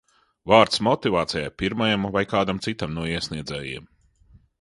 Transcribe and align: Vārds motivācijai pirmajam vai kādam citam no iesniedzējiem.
Vārds 0.51 0.79
motivācijai 0.85 1.51
pirmajam 1.63 2.07
vai 2.15 2.23
kādam 2.31 2.63
citam 2.69 2.97
no 2.99 3.05
iesniedzējiem. 3.11 3.87